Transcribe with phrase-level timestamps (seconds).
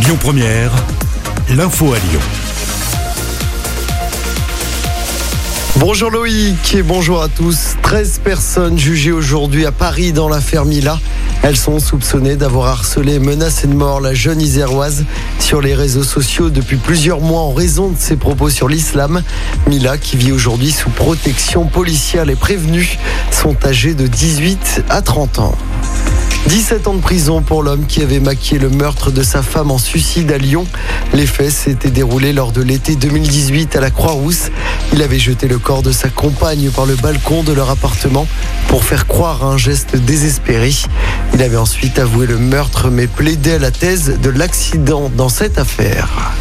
[0.00, 0.70] Lyon Première,
[1.50, 2.20] l'info à Lyon.
[5.76, 7.74] Bonjour Loïc et bonjour à tous.
[7.82, 11.00] 13 personnes jugées aujourd'hui à Paris dans l'affaire Mila.
[11.42, 15.04] Elles sont soupçonnées d'avoir harcelé menacé de mort la jeune iséroise
[15.40, 19.22] sur les réseaux sociaux depuis plusieurs mois en raison de ses propos sur l'islam.
[19.68, 22.98] Mila, qui vit aujourd'hui sous protection policière, les prévenus
[23.32, 25.58] sont âgés de 18 à 30 ans.
[26.46, 29.78] 17 ans de prison pour l'homme qui avait maquillé le meurtre de sa femme en
[29.78, 30.66] suicide à Lyon.
[31.12, 34.50] Les faits s'étaient déroulés lors de l'été 2018 à la Croix-Rousse.
[34.92, 38.26] Il avait jeté le corps de sa compagne par le balcon de leur appartement
[38.68, 40.72] pour faire croire à un geste désespéré.
[41.34, 46.32] Il avait ensuite avoué le meurtre mais plaidait la thèse de l'accident dans cette affaire.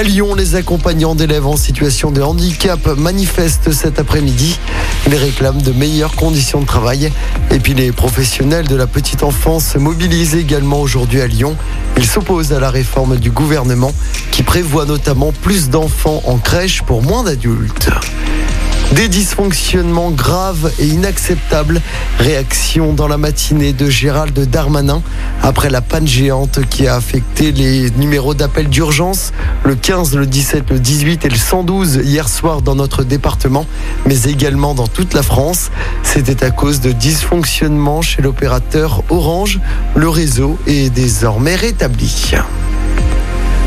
[0.00, 4.58] À Lyon, les accompagnants d'élèves en situation de handicap manifestent cet après-midi.
[5.06, 7.12] Ils réclament de meilleures conditions de travail.
[7.50, 11.54] Et puis les professionnels de la petite enfance se mobilisent également aujourd'hui à Lyon.
[11.98, 13.92] Ils s'opposent à la réforme du gouvernement
[14.30, 17.90] qui prévoit notamment plus d'enfants en crèche pour moins d'adultes.
[18.94, 21.80] Des dysfonctionnements graves et inacceptables.
[22.18, 25.00] Réaction dans la matinée de Gérald Darmanin
[25.42, 29.32] après la panne géante qui a affecté les numéros d'appel d'urgence,
[29.64, 33.64] le 15, le 17, le 18 et le 112 hier soir dans notre département,
[34.06, 35.70] mais également dans toute la France.
[36.02, 39.60] C'était à cause de dysfonctionnements chez l'opérateur Orange.
[39.94, 42.34] Le réseau est désormais rétabli.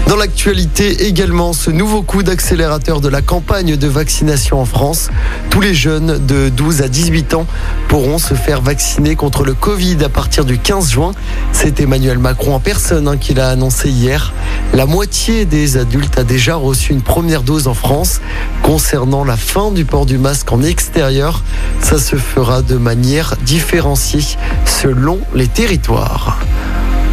[0.07, 5.09] Dans l'actualité également, ce nouveau coup d'accélérateur de la campagne de vaccination en France.
[5.49, 7.47] Tous les jeunes de 12 à 18 ans
[7.87, 11.13] pourront se faire vacciner contre le Covid à partir du 15 juin.
[11.53, 14.33] C'est Emmanuel Macron en personne hein, qui l'a annoncé hier.
[14.73, 18.19] La moitié des adultes a déjà reçu une première dose en France.
[18.61, 21.43] Concernant la fin du port du masque en extérieur,
[21.79, 24.23] ça se fera de manière différenciée
[24.65, 26.39] selon les territoires.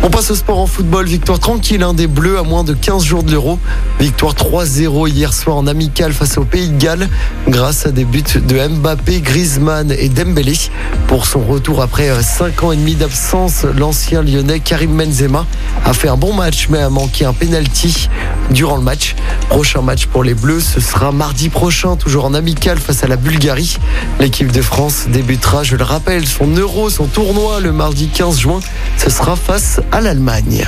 [0.02, 1.06] On passe au sport en football.
[1.06, 3.58] Victoire tranquille hein, des Bleus à moins de 15 jours de l'Euro.
[3.98, 7.08] Victoire 3-0 hier soir en amical face au Pays de Galles
[7.48, 10.54] grâce à des buts de Mbappé, Griezmann et Dembélé.
[11.06, 15.44] Pour son retour après 5 ans et demi d'absence, l'ancien lyonnais Karim Benzema
[15.84, 18.08] a fait un bon match mais a manqué un penalty
[18.50, 19.14] durant le match.
[19.48, 23.16] Prochain match pour les Bleus, ce sera mardi prochain, toujours en amical face à la
[23.16, 23.76] Bulgarie.
[24.18, 28.60] L'équipe de France débutera, je le rappelle, son Euro, son tournoi le mardi 15 juin.
[28.96, 30.64] Ce sera face à l'Allemagne.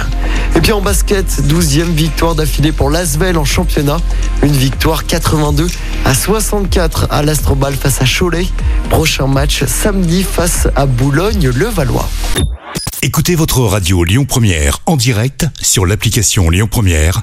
[0.56, 3.98] Et puis en basket, 12e victoire d'affilée pour l'Asvel en championnat.
[4.42, 5.66] Une victoire 82
[6.04, 8.46] à 64 à l'Astrobal face à Cholet.
[8.90, 12.08] Prochain match samedi face à Boulogne-le-Valois.
[13.04, 17.22] Écoutez votre radio Lyon Première en direct sur l'application Lyon Première,